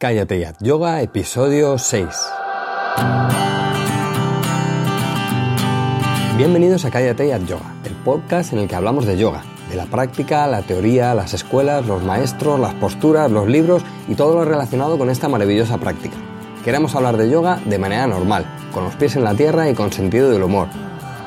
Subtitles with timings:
[0.00, 2.06] Cállate ya, Yoga, episodio 6.
[6.38, 9.84] Bienvenidos a Cállate ya Yoga, el podcast en el que hablamos de yoga, de la
[9.84, 14.96] práctica, la teoría, las escuelas, los maestros, las posturas, los libros y todo lo relacionado
[14.96, 16.16] con esta maravillosa práctica.
[16.64, 19.92] Queremos hablar de yoga de manera normal, con los pies en la tierra y con
[19.92, 20.68] sentido del humor.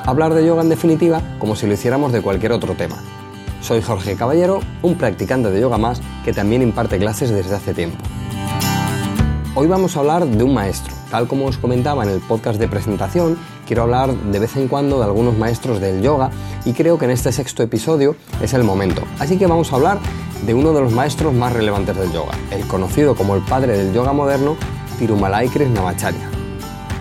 [0.04, 2.96] Hablar de yoga en definitiva como si lo hiciéramos de cualquier otro tema.
[3.60, 8.02] Soy Jorge Caballero, un practicante de yoga más que también imparte clases desde hace tiempo.
[9.56, 10.92] Hoy vamos a hablar de un maestro.
[11.12, 13.38] Tal como os comentaba en el podcast de presentación,
[13.68, 16.30] quiero hablar de vez en cuando de algunos maestros del yoga
[16.64, 19.02] y creo que en este sexto episodio es el momento.
[19.20, 20.00] Así que vamos a hablar
[20.44, 23.94] de uno de los maestros más relevantes del yoga, el conocido como el padre del
[23.94, 24.56] yoga moderno,
[24.98, 26.28] Tirumalai Krishnamacharya.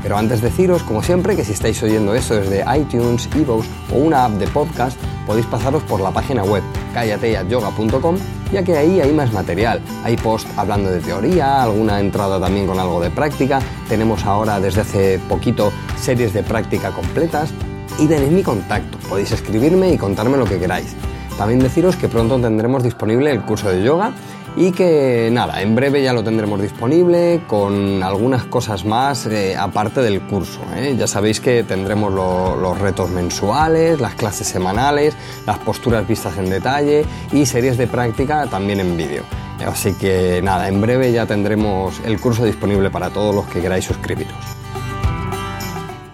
[0.04, 4.26] Pero antes deciros, como siempre, que si estáis oyendo esto desde iTunes, Evox o una
[4.26, 6.62] app de podcast, podéis pasaros por la página web
[6.94, 8.18] callateyayoga.com
[8.54, 9.82] ya que ahí hay más material.
[10.04, 13.60] Hay post hablando de teoría, alguna entrada también con algo de práctica.
[13.90, 17.52] Tenemos ahora desde hace poquito series de práctica completas
[17.98, 19.00] y tenéis mi contacto.
[19.10, 20.96] Podéis escribirme y contarme lo que queráis.
[21.38, 24.14] También deciros que pronto tendremos disponible el curso de yoga
[24.56, 30.02] y que nada, en breve ya lo tendremos disponible con algunas cosas más eh, aparte
[30.02, 30.60] del curso.
[30.76, 30.96] ¿eh?
[30.98, 37.06] Ya sabéis que tendremos los retos mensuales, las clases semanales, las posturas vistas en detalle
[37.32, 39.24] y series de práctica también en vídeo.
[39.66, 43.86] Así que nada, en breve ya tendremos el curso disponible para todos los que queráis
[43.86, 44.34] suscribiros.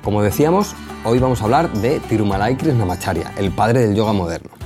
[0.03, 4.58] Como decíamos, hoy vamos a hablar de Tirumalai Krishnamacharya, el padre del yoga moderno.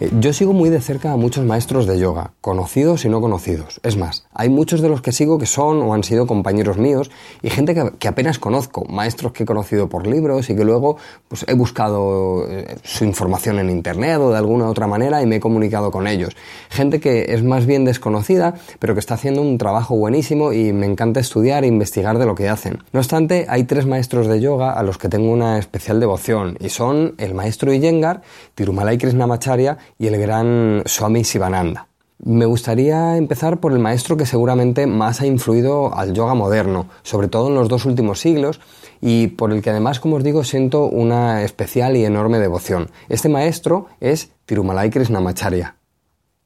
[0.00, 3.80] Eh, yo sigo muy de cerca a muchos maestros de yoga, conocidos y no conocidos.
[3.82, 7.10] Es más, hay muchos de los que sigo que son o han sido compañeros míos
[7.42, 11.44] y gente que, apenas conozco, maestros que he conocido por libros y que luego pues,
[11.48, 15.40] he buscado eh, su información en internet o de alguna otra manera y me he
[15.40, 16.36] comunicado con ellos.
[16.70, 20.86] Gente que es más bien desconocida, pero que está haciendo un trabajo buenísimo y me
[20.86, 22.78] encanta estudiar e investigar de lo que hacen.
[22.92, 26.68] No obstante, hay tres maestros de yoga a los que tengo una especial devoción y
[26.68, 28.22] son el maestro Iyengar,
[28.54, 31.88] Tirumalai Krishnamacharya y el gran Swami Sivananda.
[32.24, 37.28] Me gustaría empezar por el maestro que seguramente más ha influido al yoga moderno, sobre
[37.28, 38.60] todo en los dos últimos siglos,
[39.00, 42.90] y por el que además, como os digo, siento una especial y enorme devoción.
[43.08, 45.77] Este maestro es Tirumalai Krishnamacharya.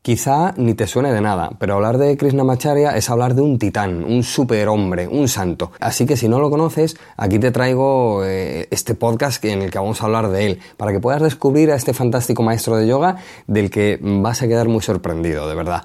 [0.02, 4.02] Quizá ni te suene de nada, pero hablar de Krishnamacharya es hablar de un titán,
[4.02, 5.70] un superhombre, un santo.
[5.78, 9.78] Así que si no lo conoces, aquí te traigo eh, este podcast en el que
[9.78, 13.18] vamos a hablar de él, para que puedas descubrir a este fantástico maestro de yoga
[13.46, 15.84] del que vas a quedar muy sorprendido, de verdad.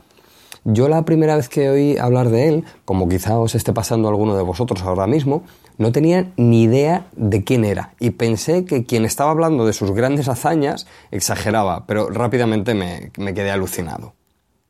[0.70, 4.36] Yo la primera vez que oí hablar de él, como quizá os esté pasando alguno
[4.36, 5.44] de vosotros ahora mismo,
[5.78, 9.92] no tenía ni idea de quién era y pensé que quien estaba hablando de sus
[9.92, 14.14] grandes hazañas exageraba, pero rápidamente me, quedé alucinado.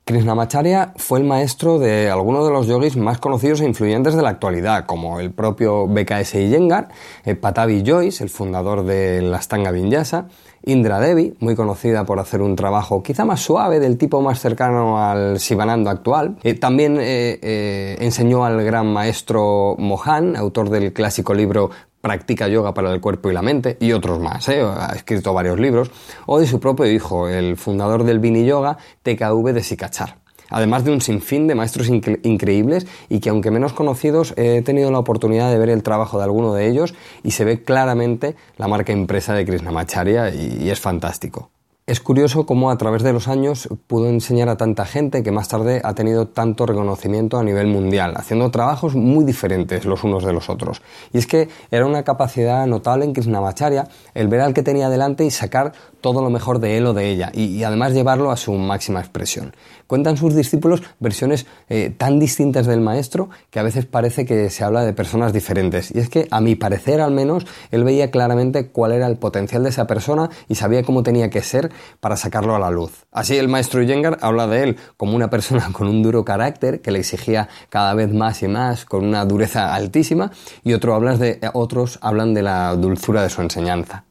[0.08, 4.30] Krishnamacharya fue el maestro de algunos de los yogis más conocidos e influyentes de la
[4.30, 6.88] actualidad, como el propio BKS Iyengar,
[7.26, 10.30] eh, Patavi Joyce, el fundador de la Stanga Vinyasa,
[10.64, 14.98] Indra Devi, muy conocida por hacer un trabajo quizá más suave, del tipo más cercano
[14.98, 16.38] al Sivananda actual.
[16.42, 21.70] Eh, también eh, enseñó al gran maestro Mohan, autor del clásico libro
[22.08, 25.92] Practica yoga para el cuerpo y la mente, y otros más, ha escrito varios libros,
[26.26, 30.16] o de su propio hijo, el fundador del Vini Yoga, TKV de Sikachar.
[30.50, 35.00] Además de un sinfín de maestros increíbles y que aunque menos conocidos he tenido la
[35.00, 38.94] oportunidad de ver el trabajo de alguno de ellos y se ve claramente la marca
[38.94, 41.52] impresa de Krishnamacharya y es fantástico.
[41.88, 45.48] Es curioso cómo a través de los años pudo enseñar a tanta gente que más
[45.48, 50.34] tarde ha tenido tanto reconocimiento a nivel mundial, haciendo trabajos muy diferentes los unos de
[50.34, 50.82] los otros.
[51.14, 55.24] Y es que era una capacidad notable en Krishnamacharya el ver al que tenía delante
[55.24, 55.72] y sacar
[56.02, 59.56] todo lo mejor de él o de ella, y, además llevarlo a su máxima expresión.
[59.88, 64.66] Cuentan sus discípulos versiones eh, tan distintas del maestro que a veces parece que se
[64.66, 65.96] habla de personas diferentes.
[65.96, 69.64] Y es que, a mi parecer al menos, él veía claramente cuál era el potencial
[69.64, 73.06] de esa persona y sabía cómo tenía que ser para sacarlo a la luz.
[73.12, 76.92] Así el maestro Yengar habla de él como una persona con un duro carácter que
[76.92, 80.32] le exigía cada vez más y más, con una dureza altísima,
[80.64, 80.72] y
[81.20, 84.07] de, otros hablan de la dulzura de su enseñanza.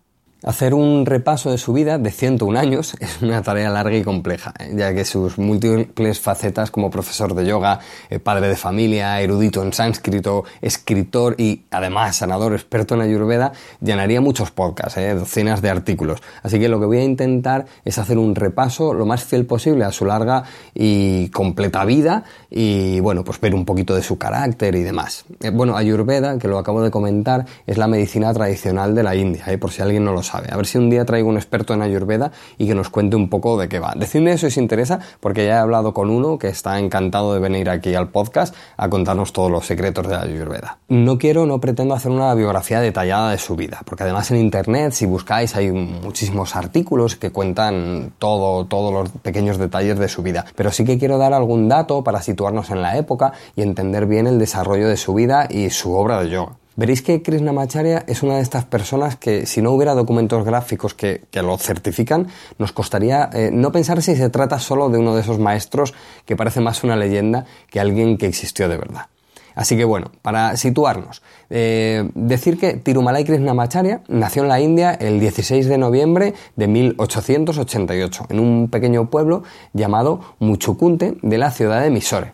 [0.46, 4.54] Hacer un repaso de su vida de 101 años es una tarea larga y compleja,
[4.60, 4.74] ¿eh?
[4.76, 9.72] ya que sus múltiples facetas como profesor de yoga, eh, padre de familia, erudito en
[9.72, 15.14] sánscrito, escritor y además sanador experto en ayurveda, llenaría muchos podcasts, ¿eh?
[15.14, 16.22] docenas de artículos.
[16.44, 19.82] Así que lo que voy a intentar es hacer un repaso lo más fiel posible
[19.82, 24.76] a su larga y completa vida y bueno, pues ver un poquito de su carácter
[24.76, 25.24] y demás.
[25.52, 29.72] bueno, ayurveda, que lo acabo de comentar, es la medicina tradicional de la India, por
[29.72, 32.32] si alguien no lo sabe A ver si un día traigo un experto en Ayurveda
[32.58, 33.94] y que nos cuente un poco de qué va.
[33.96, 37.70] Decidme si os interesa, porque ya he hablado con uno que está encantado de venir
[37.70, 40.78] aquí al podcast a contarnos todos los secretos de Ayurveda.
[40.88, 44.92] No quiero, no pretendo hacer una biografía detallada de su vida, porque además en internet,
[44.92, 50.44] si buscáis, hay muchísimos artículos que cuentan todo, todos los pequeños detalles de su vida.
[50.54, 54.26] Pero sí que quiero dar algún dato para situarnos en la época y entender bien
[54.26, 56.52] el desarrollo de su vida y su obra de yoga.
[56.76, 61.22] Veréis que Krishnamacharya es una de estas personas que si no hubiera documentos gráficos que,
[61.32, 62.28] lo certifican,
[62.58, 65.94] nos costaría eh, no pensar si se trata solo de uno de esos maestros
[66.26, 69.06] que parece más una leyenda que alguien que existió de verdad.
[69.54, 75.18] Así que bueno, para situarnos, eh, decir que Tirumalai Krishnamacharya nació en la India el
[75.18, 81.88] 16 de noviembre de 1888, en un pequeño pueblo llamado Muchukunte de la ciudad de
[81.88, 82.32] Mysore,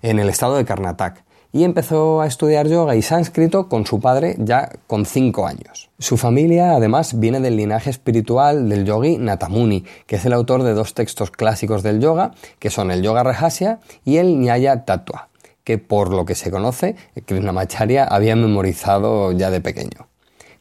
[0.00, 4.36] en el estado de Karnataka y empezó a estudiar yoga y sánscrito con su padre
[4.38, 5.90] ya con 5 años.
[5.98, 10.72] Su familia además viene del linaje espiritual del yogi Natamuni, que es el autor de
[10.72, 15.28] dos textos clásicos del yoga, que son el Yoga Rajasya y el Nyaya Tattva,
[15.62, 16.96] que por lo que se conoce,
[17.26, 20.08] Krishnamacharya había memorizado ya de pequeño.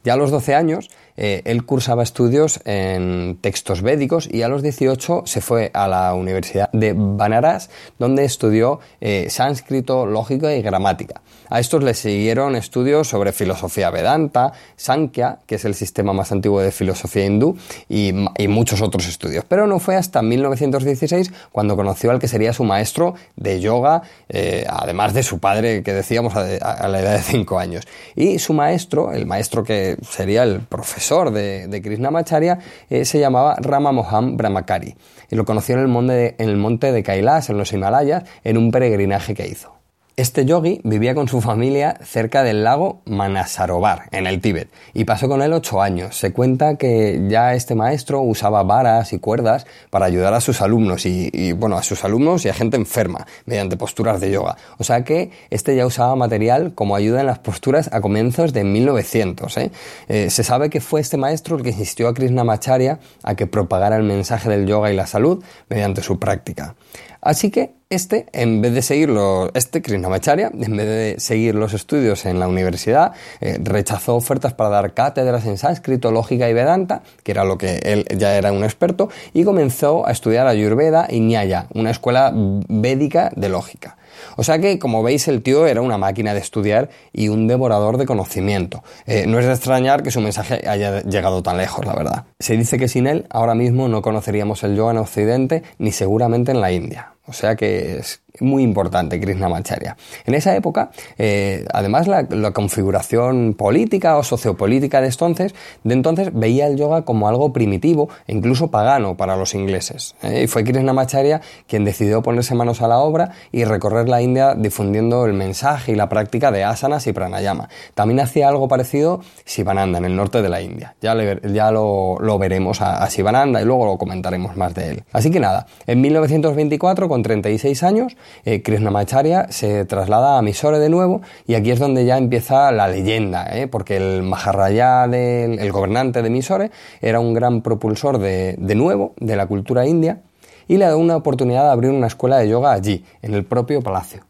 [0.04, 4.62] Ya a los 12 años, eh, él cursaba estudios en textos védicos y a los
[4.62, 7.70] 18 se fue a la Universidad de Banaras,
[8.00, 11.22] donde estudió eh, sánscrito, lógica y gramática.
[11.50, 16.62] A estos le siguieron estudios sobre filosofía Vedanta, Sankhya, que es el sistema más antiguo
[16.62, 17.58] de filosofía hindú,
[17.90, 18.14] y,
[18.48, 19.44] muchos otros estudios.
[19.48, 24.66] Pero no fue hasta 1916 cuando conoció al que sería su maestro de yoga, eh,
[24.70, 27.86] además de su padre, que decíamos a, la edad de 5 años.
[28.16, 31.01] Y su maestro, el maestro que sería el profesor
[31.32, 32.60] de, de Krishnamacharya,
[32.90, 34.96] eh, se llamaba Rama Mohan Brahmakari.
[35.30, 38.58] Y lo conoció en el, monte en el monte de Kailas, en los Himalayas, en
[38.58, 39.81] un peregrinaje que hizo.
[40.18, 45.30] Este yogi vivía con su familia cerca del lago Manasarovar, en el Tíbet, y pasó
[45.30, 46.18] con él ocho años.
[46.18, 51.06] Se cuenta que ya este maestro usaba varas y cuerdas para ayudar a sus alumnos,
[51.06, 54.58] y, bueno, a sus alumnos y a gente enferma, mediante posturas de yoga.
[54.78, 58.66] O sea que este ya usaba material como ayuda en las posturas a comienzos de
[58.66, 59.58] 1900.
[59.58, 59.72] ¿eh?
[60.10, 63.96] Eh, se sabe que fue este maestro el que insistió a Krishnamacharya a que propagara
[63.96, 66.76] el mensaje del yoga y la salud mediante su práctica.
[67.22, 72.26] Así que este, en vez de seguirlo, este Krishnamacharya, en vez de seguir los estudios
[72.26, 73.12] en la universidad,
[73.42, 77.80] eh, rechazó ofertas para dar cátedras en sánscrito, lógica y vedanta, que era lo que
[77.84, 83.32] él ya era un experto, y comenzó a estudiar Ayurveda y Nyaya, una escuela védica
[83.36, 83.98] de lógica.
[84.38, 87.98] O sea que, como veis, el tío era una máquina de estudiar y un devorador
[87.98, 88.84] de conocimiento.
[89.06, 92.26] Eh, no es de extrañar que su mensaje haya llegado tan lejos, la verdad.
[92.40, 96.52] Se dice que sin él, ahora mismo no conoceríamos el yoga en Occidente ni seguramente
[96.52, 97.14] en la India.
[97.28, 99.96] O sea que es muy importante Krishnamacharya.
[100.26, 106.68] En esa época, eh, además, la, configuración política o sociopolítica de entonces, de entonces veía
[106.68, 110.16] el yoga como algo primitivo e incluso pagano para los ingleses.
[110.24, 110.44] ¿eh?
[110.44, 115.26] Y fue Krishnamacharya quien decidió ponerse manos a la obra y recorrer la India difundiendo
[115.26, 117.70] el mensaje y la práctica de asanas y pranayama.
[117.94, 120.96] También hacía algo parecido Sivananda en el norte de la India.
[121.02, 125.04] Ya, ya lo, veremos a, a Sivananda y luego lo comentaremos más de él.
[125.14, 130.90] Así que nada, en 1924, con 36 años, eh, Krishnamacharya se traslada a Mysore de
[130.90, 133.68] nuevo y aquí es donde ya empieza la leyenda, ¿eh?
[133.68, 139.48] porque el Maharajá, el gobernante de Mysore, era un gran propulsor de, nuevo de la
[139.48, 140.22] cultura india
[140.68, 143.82] y le da una oportunidad de abrir una escuela de yoga allí, en el propio
[143.82, 144.24] palacio.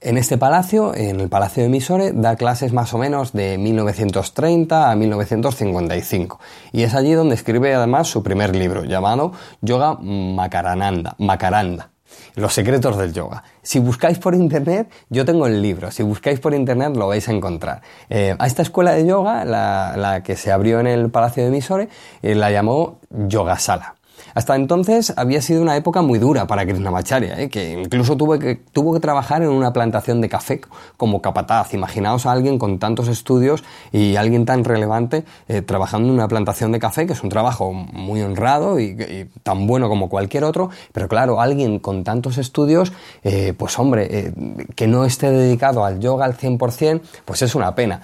[0.00, 4.92] En este palacio, en el Palacio de Mysore, da clases más o menos de 1930
[4.92, 6.38] a 1955.
[6.70, 11.90] Y es allí donde escribe además su primer libro, llamado Yoga Makarananda, Makaranda.
[12.34, 13.42] Los secretos del yoga.
[13.62, 15.90] Si buscáis por internet, yo tengo el libro.
[15.90, 17.82] Si buscáis por internet lo vais a encontrar.
[18.08, 21.88] Eh, a esta escuela de yoga, la, que se abrió en el Palacio de Mysore,
[22.22, 23.97] eh, la llamó Yogasala.
[24.34, 27.48] Hasta entonces había sido una época muy dura para Krishnamacharya, ¿eh?
[27.48, 30.60] que incluso tuvo que, tuvo que trabajar en una plantación de café
[30.96, 31.74] como capataz.
[31.74, 36.72] Imaginaos a alguien con tantos estudios y alguien tan relevante eh, trabajando en una plantación
[36.72, 38.96] de café, que es un trabajo muy honrado y,
[39.42, 42.92] tan bueno como cualquier otro, pero claro, alguien con tantos estudios,
[43.22, 44.32] eh, pues hombre,
[44.74, 48.02] que no esté dedicado al yoga al 100%, pues es una pena,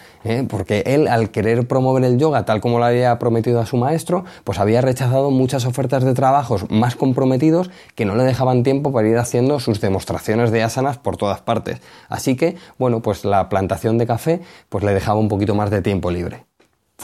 [0.48, 4.24] porque él al querer promover el yoga tal como lo había prometido a su maestro,
[4.44, 9.08] pues había rechazado muchas ofertas de trabajos más comprometidos que no le dejaban tiempo para
[9.08, 11.80] ir haciendo sus demostraciones de asanas por todas partes.
[12.08, 15.82] Así que, bueno, pues la plantación de café pues le dejaba un poquito más de
[15.82, 16.46] tiempo libre.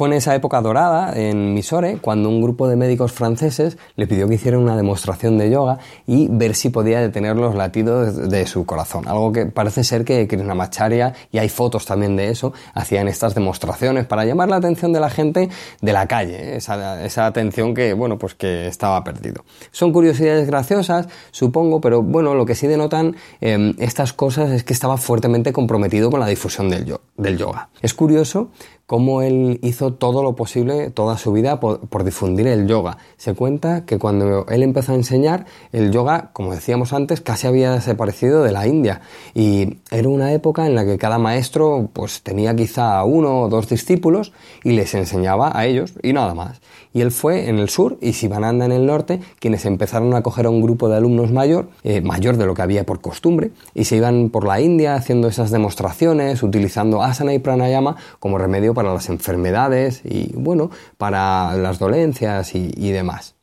[0.00, 4.26] Fue en esa época dorada, en Mysore, cuando un grupo de médicos franceses le pidió
[4.28, 5.76] que hiciera una demostración de yoga
[6.06, 9.06] y ver si podía detener los latidos de su corazón.
[9.06, 14.06] Algo que parece ser que Krishnamacharya, y hay fotos también de eso, hacían estas demostraciones
[14.06, 15.50] para llamar la atención de la gente
[15.82, 16.56] de la calle, ¿eh?
[16.56, 19.44] esa, atención que, bueno, pues que estaba perdido.
[19.70, 24.72] Son curiosidades graciosas, supongo, pero bueno, lo que sí denotan em, estas cosas es que
[24.72, 27.68] estaba fuertemente comprometido con la difusión del yoga.
[27.82, 28.48] Es curioso
[28.90, 32.98] cómo él hizo todo lo posible toda su vida por, difundir el yoga.
[33.18, 37.70] Se cuenta que cuando él empezó a enseñar, el yoga, como decíamos antes, casi había
[37.70, 39.00] desaparecido de la India
[39.32, 43.68] y era una época en la que cada maestro pues tenía quizá uno o dos
[43.68, 44.32] discípulos
[44.64, 46.60] y les enseñaba a ellos y nada más.
[46.92, 50.46] Y él fue en el sur y Sivananda en el norte quienes empezaron a coger
[50.46, 53.84] a un grupo de alumnos mayor, eh, mayor de lo que había por costumbre, y
[53.84, 58.79] se iban por la India haciendo esas demostraciones, utilizando asana y pranayama como remedio para
[58.82, 63.34] las enfermedades y bueno, para las dolencias y, demás.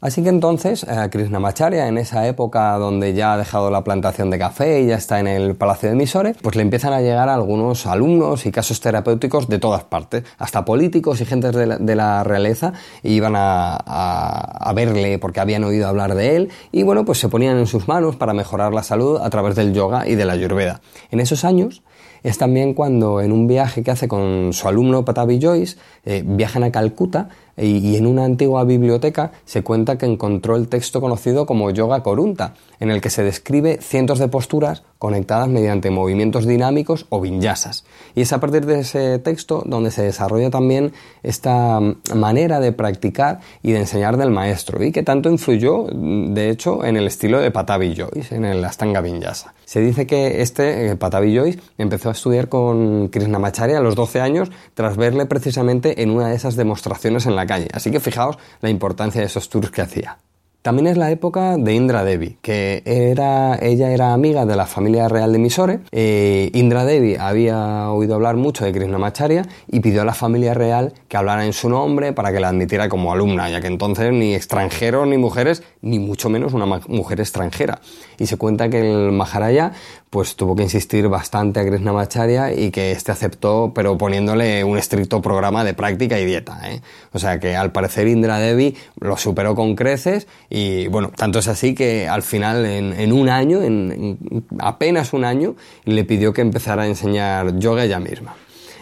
[0.00, 4.38] Así que entonces eh, Krishnamacharya, en esa época donde ya ha dejado la plantación de
[4.38, 7.86] café y ya está en el Palacio de Misore, pues le empiezan a llegar algunos
[7.86, 13.34] alumnos y casos terapéuticos de todas partes, hasta políticos y gentes de la, realeza iban
[13.36, 17.66] a, a, verle porque habían oído hablar de él y bueno, pues se ponían en
[17.66, 20.80] sus manos para mejorar la salud a través del yoga y de la ayurveda.
[21.10, 21.82] En esos años
[22.22, 26.64] es también cuando en un viaje que hace con su alumno Patabi Joyce, eh, viajan
[26.64, 31.70] a Calcuta y, en una antigua biblioteca se cuenta que encontró el texto conocido como
[31.70, 37.22] Yoga Korunta, en el que se describe cientos de posturas conectadas mediante movimientos dinámicos o
[37.22, 37.86] vinyasas.
[38.14, 40.92] Y es a partir de ese texto donde se desarrolla también
[41.22, 41.80] esta
[42.14, 46.98] manera de practicar y de enseñar del maestro, y que tanto influyó, de hecho, en
[46.98, 49.54] el estilo de Patabi Joyce, en el Astanga Vinyasa.
[49.64, 54.20] Se dice que este, eh, Patabi Joyce, empezó a estudiar con Krishnamacharya a los 12
[54.20, 57.68] años tras verle precisamente en una de esas demostraciones en la calle.
[57.72, 60.18] Así que fijaos la importancia de esos tours que hacía.
[60.62, 65.08] También es la época de Indra Devi, que era, ella era amiga de la familia
[65.08, 65.80] real de Mysore.
[65.90, 70.92] Eh, Indra Devi había oído hablar mucho de Krishnamacharya y pidió a la familia real
[71.08, 74.34] que hablara en su nombre para que la admitiera como alumna, ya que entonces ni
[74.34, 77.80] extranjeros ni mujeres, ni mucho menos una mujer extranjera.
[78.18, 79.72] Y se cuenta que el Maharaya
[80.10, 85.22] pues tuvo que insistir bastante a Krishnamacharya y que este aceptó, pero poniéndole un estricto
[85.22, 86.60] programa de práctica y dieta.
[86.64, 86.82] ¿eh?
[87.12, 91.48] O sea que al parecer Indra Devi lo superó con creces y bueno, tanto es
[91.48, 96.82] así que al final en, un año, en, apenas un año, le pidió que empezara
[96.82, 98.34] a enseñar yoga ella misma.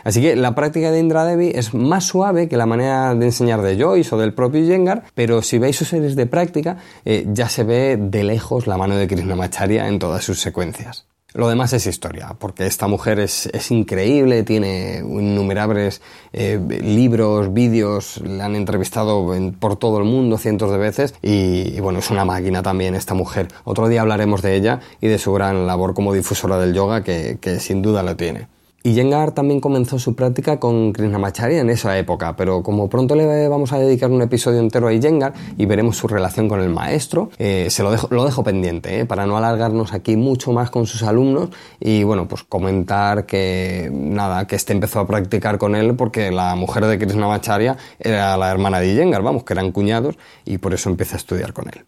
[0.08, 3.60] Así que la práctica de Indra Devi es más suave que la manera de enseñar
[3.60, 7.50] de Joyce o del propio Yengar, pero si veis sus series de práctica, eh, ya
[7.50, 11.04] se ve de lejos la mano de Krishnamacharya en todas sus secuencias.
[11.34, 16.00] Lo demás es historia, porque esta mujer es, increíble, tiene innumerables
[16.32, 21.98] eh, libros, vídeos, la han entrevistado por todo el mundo cientos de veces y, bueno,
[21.98, 23.48] es una máquina también esta mujer.
[23.64, 27.36] Otro día hablaremos de ella y de su gran labor como difusora del yoga que,
[27.42, 28.48] que sin duda la tiene.
[28.84, 28.94] Y
[29.34, 33.78] también comenzó su práctica con Krishnamacharya en esa época, pero como pronto le vamos a
[33.78, 37.82] dedicar un episodio entero a Yengar y veremos su relación con el maestro, eh, se
[37.82, 41.50] lo dejo, lo dejo pendiente, eh, para no alargarnos aquí mucho más con sus alumnos
[41.80, 46.54] y bueno, pues comentar que nada, que este empezó a practicar con él porque la
[46.54, 50.88] mujer de Krishnamacharya era la hermana de Yengar, vamos, que eran cuñados y por eso
[50.88, 51.84] empecé a estudiar con él.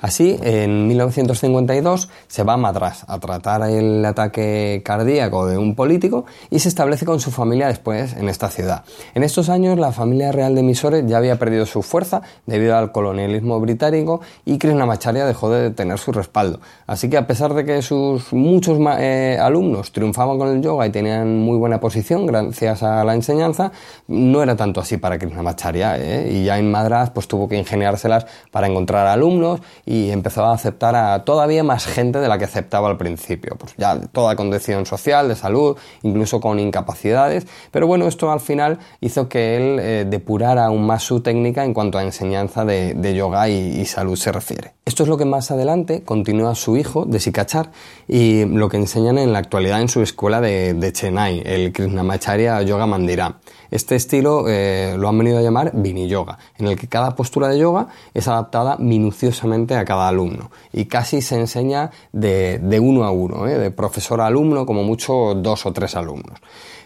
[0.00, 6.26] Así, en 1952 se va a Madras a tratar el ataque cardíaco de un político
[6.50, 8.84] y se establece con su familia después en esta ciudad.
[9.14, 12.92] En estos años la familia real de Mysore ya había perdido su fuerza debido al
[12.92, 16.60] colonialismo británico y Krishnamacharya dejó de tener su respaldo.
[16.86, 20.90] Así que a pesar de que sus muchos eh, alumnos triunfaban con el yoga y
[20.90, 23.72] tenían muy buena posición gracias a la enseñanza,
[24.08, 26.30] no era tanto así para Krishnamacharya ¿eh?
[26.30, 26.74] y ya en
[27.14, 29.60] pues tuvo que ingeniárselas para encontrar alumnos
[30.10, 33.98] empezó a aceptar a todavía más gente de la que aceptaba al principio, pues ya
[34.00, 39.56] toda condición social, de salud, incluso con incapacidades, pero bueno, esto al final hizo que
[39.56, 44.16] él eh, depurara aún más su técnica en cuanto a enseñanza de, yoga y, salud
[44.16, 44.72] se refiere.
[44.84, 47.70] Esto es lo que más adelante continúa su hijo, de Sikachar,
[48.08, 52.62] y lo que enseñan en la actualidad en su escuela de, de Chennai, el Krishnamacharya
[52.62, 53.38] Yoga Mandira.
[53.74, 57.48] Este estilo eh, lo han venido a llamar Vini Yoga, en el que cada postura
[57.48, 63.10] de yoga es adaptada minuciosamente a cada alumno y casi se enseña de, uno a
[63.10, 63.58] uno, ¿eh?
[63.58, 66.38] de profesor a alumno, como mucho dos o tres alumnos.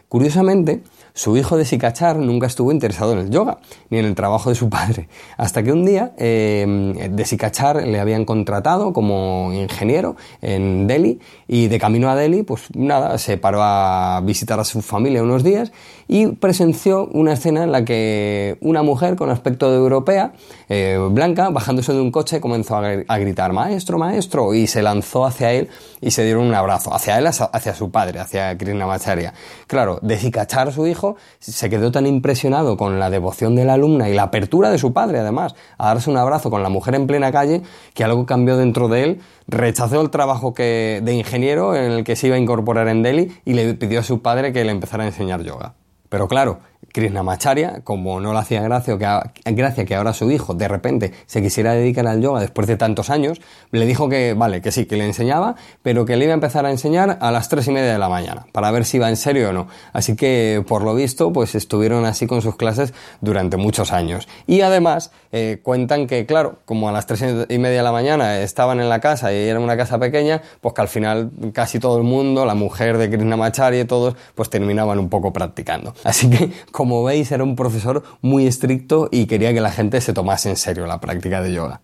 [0.09, 0.83] Curiosamente,
[1.15, 3.59] su hijo de Sikachar nunca estuvo interesado en el yoga,
[3.91, 8.00] ni en el trabajo de su padre, hasta que un día eh, de Sikachar le
[8.00, 13.61] habían contratado como ingeniero en Delhi y de camino a Delhi, pues nada, se paró
[13.62, 15.73] a visitar a su familia unos días
[16.09, 20.33] y presenció una escena en la que una mujer con aspecto de europea,
[20.69, 25.53] eh, blanca, bajándose de un coche, comenzó a, gritar, maestro, maestro, y se lanzó hacia
[25.53, 25.69] él
[26.00, 29.35] y se dieron un abrazo, hacia él, hacia su padre, hacia Krishnamacharya.
[29.67, 31.08] Claro, de Sikachar, su hijo,
[31.38, 34.93] se quedó tan impresionado con la devoción de la alumna y la apertura de su
[34.93, 37.62] padre, además, a darse un abrazo con la mujer en plena calle,
[37.95, 42.17] que algo cambió dentro de él, rechazó el trabajo que, de ingeniero en el que
[42.17, 45.05] se iba a incorporar en Delhi y le pidió a su padre que le empezara
[45.05, 45.75] a enseñar yoga.
[46.09, 46.61] Pero claro,
[46.92, 51.42] Krishnamacharya, como no le hacía gracia que, gracia que ahora su hijo de repente se
[51.42, 53.40] quisiera dedicar al yoga después de tantos años,
[53.71, 56.66] le dijo que, vale, que sí, que le enseñaba, pero que le iba a empezar
[56.66, 59.16] a enseñar a las tres y media de la mañana, para ver si iba en
[59.16, 59.68] serio o no.
[59.92, 64.28] Así que, por lo visto, pues estuvieron así con sus clases durante muchos años.
[64.47, 68.38] Y además, eh, cuentan que, claro, como a las tres y media de la mañana
[68.40, 71.99] estaban en la casa y era una casa pequeña, pues que al final casi todo
[71.99, 75.95] el mundo, la mujer de Krishnamacharya y todos, pues terminaban un poco practicando.
[76.04, 80.13] Así que, como veis, era un profesor muy estricto y quería que la gente se
[80.13, 81.83] tomase en serio la práctica de yoga.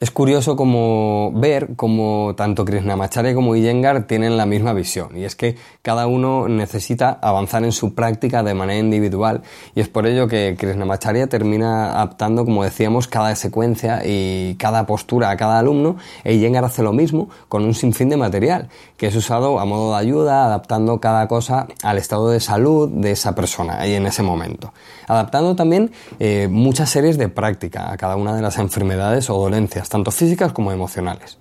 [0.00, 5.34] Es curioso como ver cómo tanto Krishnamacharya como Iyengar tienen la misma visión y es
[5.34, 9.42] que cada uno necesita avanzar en su práctica de manera individual
[9.74, 15.30] y es por ello que Krishnamacharya termina adaptando, como decíamos, cada secuencia y cada postura
[15.30, 19.16] a cada alumno e Iyengar hace lo mismo con un sinfín de material que es
[19.16, 23.84] usado a modo de ayuda, adaptando cada cosa al estado de salud de esa persona
[23.84, 24.72] y en ese momento.
[25.08, 25.90] Adaptando también
[26.20, 30.52] eh, muchas series de práctica a cada una de las enfermedades o dolencias tanto físicas
[30.52, 31.38] como emocionales.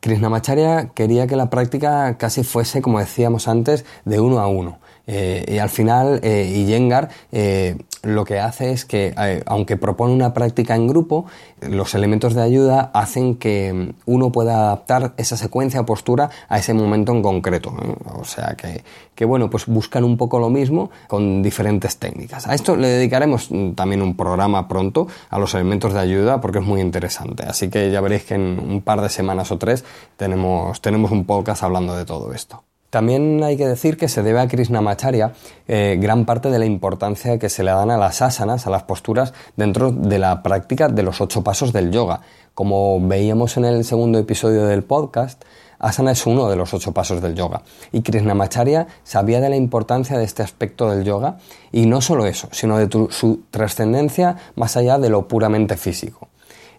[0.00, 4.78] Krishnamacharya quería que la práctica casi fuese, como decíamos antes, de uno a uno.
[5.12, 9.12] Eh, y al final, eh, Iyengar eh, lo que hace es que,
[9.44, 11.26] aunque propone una práctica en grupo,
[11.60, 16.74] los elementos de ayuda hacen que uno pueda adaptar esa secuencia o postura a ese
[16.74, 17.74] momento en concreto.
[18.14, 18.84] O sea que,
[19.16, 22.46] que, bueno, pues buscan un poco lo mismo con diferentes técnicas.
[22.46, 26.64] A esto le dedicaremos también un programa pronto a los elementos de ayuda porque es
[26.64, 27.42] muy interesante.
[27.42, 29.84] Así que ya veréis que en un par de semanas o tres
[30.16, 32.62] tenemos, tenemos un podcast hablando de todo esto.
[32.90, 35.32] También hay que decir que se debe a Krishnamacharya
[35.68, 38.82] eh, gran parte de la importancia que se le dan a las asanas, a las
[38.82, 42.22] posturas, dentro de la práctica de los ocho pasos del yoga.
[42.52, 45.44] Como veíamos en el segundo episodio del podcast,
[45.78, 47.62] asana es uno de los ocho pasos del yoga.
[47.92, 51.38] Y Krishnamacharya sabía de la importancia de este aspecto del yoga
[51.70, 56.29] y no solo eso, sino de su trascendencia más allá de lo puramente físico.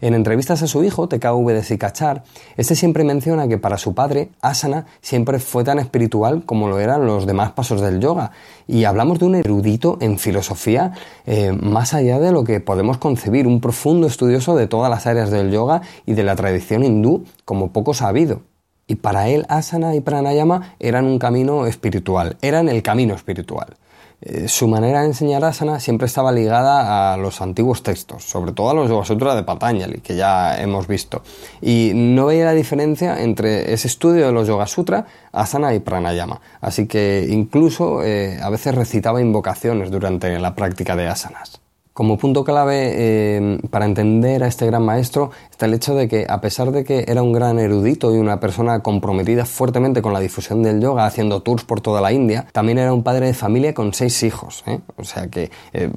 [0.02, 2.24] En entrevistas a su hijo, TKV de Sikachar,
[2.58, 7.06] este siempre menciona que para su padre, asana siempre fue tan espiritual como lo eran
[7.06, 8.32] los demás pasos del yoga.
[8.68, 10.94] Y hablamos de un erudito en filosofía
[11.28, 15.30] eh, más allá de lo que podemos concebir, un profundo estudioso de todas las áreas
[15.30, 18.42] del yoga y de la tradición hindú como poco sabido.
[18.88, 23.78] Y para él, asana y pranayama eran un camino espiritual, eran el camino espiritual.
[24.24, 28.70] Eh, su manera de enseñar asana siempre estaba ligada a los antiguos textos, sobre todo
[28.70, 31.24] a los Sutra de Patanjali, que ya hemos visto.
[31.62, 36.40] Y no veía la diferencia entre ese estudio de los Yoga Sutra, asana y pranayama.
[36.62, 41.61] Así que incluso eh, a veces recitaba invocaciones durante la práctica de asanas.
[41.93, 46.25] Como punto clave eh, para entender a este gran maestro está el hecho de que,
[46.30, 50.21] a pesar de que era un gran erudito y una persona comprometida fuertemente con la
[50.21, 53.73] difusión del yoga, haciendo tours por toda la India, también era un padre de familia
[53.73, 54.63] con seis hijos.
[54.67, 54.80] ¿eh?
[54.95, 55.91] O sea que, eh,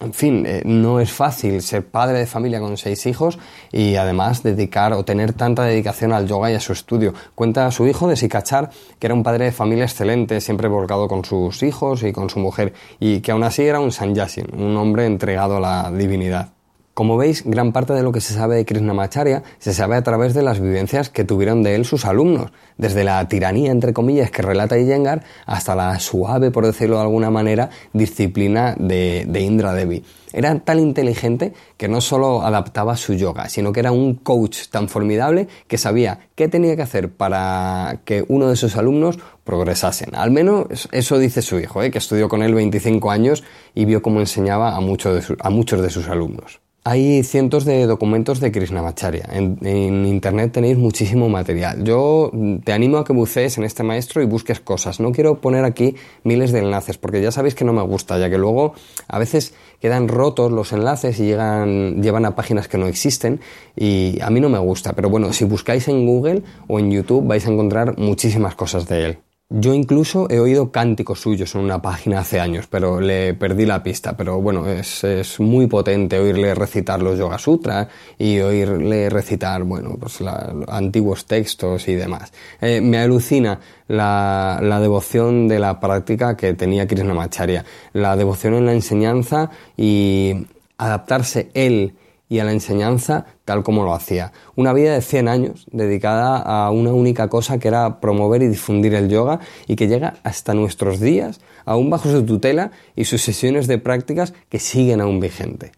[0.00, 3.38] en fin, no es fácil ser padre de familia con seis hijos
[3.72, 7.14] y además dedicar o tener tanta dedicación al yoga y a su estudio.
[7.34, 11.08] Cuenta a su hijo de Sikachar que era un padre de familia excelente, siempre volcado
[11.08, 14.76] con sus hijos y con su mujer, y que aún así era un sanyasin, un
[14.76, 16.55] hombre entregado a la divinidad.
[16.96, 20.32] Como veis, gran parte de lo que se sabe de Krishnamacharya se sabe a través
[20.32, 24.40] de las vivencias que tuvieron de él sus alumnos, desde la tiranía, entre comillas, que
[24.40, 30.04] relata Iyengar, hasta la suave, por decirlo de alguna manera, disciplina de, Indra Devi.
[30.32, 34.88] Era tan inteligente que no solo adaptaba su yoga, sino que era un coach tan
[34.88, 40.14] formidable que sabía qué tenía que hacer para que uno de sus alumnos progresasen.
[40.14, 41.90] Al menos eso dice su hijo, ¿eh?
[41.90, 46.65] que estudió con él 25 años y vio cómo enseñaba a muchos de sus alumnos.
[46.88, 49.28] Hay cientos de documentos de Krishnamacharya.
[49.32, 51.82] En, en, internet tenéis muchísimo material.
[51.82, 52.30] Yo
[52.62, 55.00] te animo a que bucees en este maestro y busques cosas.
[55.00, 58.30] No quiero poner aquí miles de enlaces porque ya sabéis que no me gusta, ya
[58.30, 58.74] que luego
[59.08, 63.40] a veces quedan rotos los enlaces y llegan, llevan a páginas que no existen
[63.74, 64.92] y a mí no me gusta.
[64.92, 69.04] Pero bueno, si buscáis en Google o en YouTube vais a encontrar muchísimas cosas de
[69.06, 69.25] él.
[69.48, 73.80] Yo incluso he oído cánticos suyos en una página hace años, pero le perdí la
[73.80, 74.16] pista.
[74.16, 75.04] Pero bueno, es,
[75.38, 77.86] muy potente oírle recitar los Yoga Sutras
[78.18, 80.18] y oírle recitar, bueno, pues
[80.66, 82.32] antiguos textos y demás.
[82.60, 88.66] Eh, me alucina la, la, devoción de la práctica que tenía Krishnamacharya, la devoción en
[88.66, 90.44] la enseñanza y
[90.76, 91.94] adaptarse él
[92.28, 94.32] y a la enseñanza tal como lo hacía.
[94.56, 98.94] Una vida de 100 años dedicada a una única cosa que era promover y difundir
[98.94, 103.66] el yoga y que llega hasta nuestros días, aún bajo su tutela y sus sesiones
[103.66, 105.72] de prácticas que siguen aún vigente.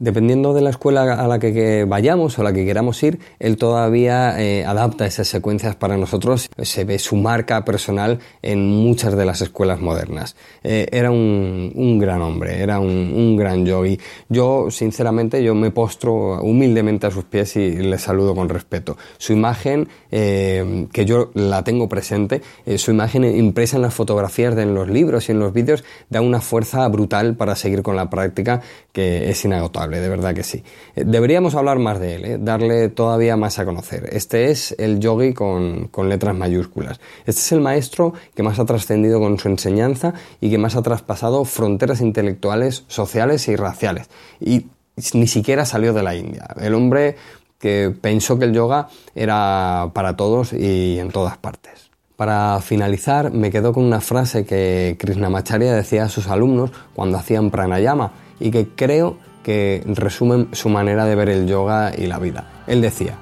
[0.00, 3.56] Dependiendo de la escuela a la que vayamos o a la que queramos ir, él
[3.56, 6.50] todavía eh, adapta esas secuencias para nosotros.
[6.60, 10.34] Se ve su marca personal en muchas de las escuelas modernas.
[10.64, 14.00] Eh, era un, gran hombre, era un, gran yogi.
[14.28, 18.96] Yo, sinceramente, yo me postro humildemente a sus pies y le saludo con respeto.
[19.16, 22.42] Su imagen, eh, que yo la tengo presente,
[22.78, 26.40] su imagen impresa en las fotografías en los libros y en los vídeos, da una
[26.40, 28.60] fuerza brutal para seguir con la práctica
[28.92, 30.62] que es inagotable de verdad que sí.
[30.94, 32.38] Eh, deberíamos hablar más de él, ¿eh?
[32.40, 34.08] darle todavía más a conocer.
[34.12, 37.00] Este es el yogi con, con letras mayúsculas.
[37.26, 40.82] Este es el maestro que más ha trascendido con su enseñanza y que más ha
[40.82, 44.08] traspasado fronteras intelectuales, sociales y raciales.
[44.40, 44.66] Y
[45.12, 46.46] ni siquiera salió de la India.
[46.60, 47.16] El hombre
[47.58, 51.90] que pensó que el yoga era para todos y en todas partes.
[52.16, 57.50] Para finalizar, me quedo con una frase que Krishnamacharya decía a sus alumnos cuando hacían
[57.50, 62.50] pranayama y que creo que resumen su manera de ver el yoga y la vida.
[62.66, 63.14] Él decía,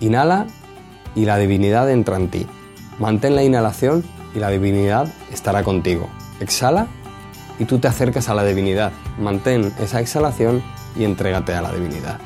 [0.00, 0.48] inhala
[1.14, 2.46] y la divinidad entra en ti.
[2.98, 4.02] Mantén la inhalación
[4.34, 6.08] y la divinidad estará contigo.
[6.40, 6.88] Exhala
[7.60, 8.90] y tú te acercas a la divinidad.
[9.20, 10.62] Mantén esa exhalación
[10.96, 12.18] y entrégate a la divinidad.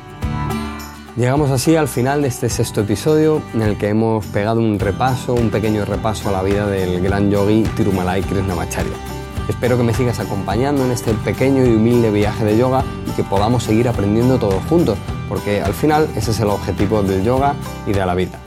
[1.17, 5.35] Llegamos así al final de este sexto episodio en el que hemos pegado un repaso,
[5.35, 9.16] un pequeño repaso a la vida del gran yogi Tirumalai Krishnamacharya.
[9.49, 13.23] Espero que me sigas acompañando en este pequeño y humilde viaje de yoga y que
[13.23, 17.55] podamos seguir aprendiendo todos juntos, porque al final ese es el objetivo del yoga
[17.87, 18.39] y de la vida.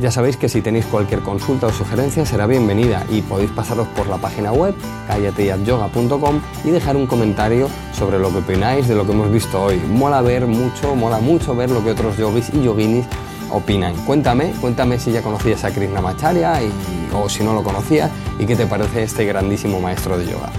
[0.00, 4.06] Ya sabéis que si tenéis cualquier consulta o sugerencia será bienvenida y podéis pasaros por
[4.06, 4.74] la página web
[5.08, 9.76] callateyatyoga.com y dejar un comentario sobre lo que opináis de lo que hemos visto hoy.
[9.88, 13.06] Mola ver mucho, mola mucho ver lo que otros yogis y yoginis
[13.50, 13.94] opinan.
[14.04, 16.70] Cuéntame, cuéntame si ya conocías a Krishnamacharya y,
[17.14, 20.50] o si no lo conocías y qué te parece este grandísimo maestro de yoga.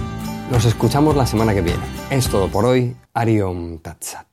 [0.50, 1.82] Nos escuchamos la semana que viene.
[2.10, 2.96] Es todo por hoy.
[3.14, 4.29] Ariom Tatsat.